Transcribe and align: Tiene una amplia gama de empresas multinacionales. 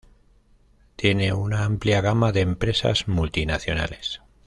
Tiene 0.95 1.31
una 1.31 1.63
amplia 1.63 2.01
gama 2.01 2.31
de 2.31 2.41
empresas 2.41 3.07
multinacionales. 3.07 4.19